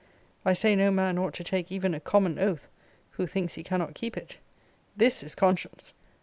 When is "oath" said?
2.39-2.67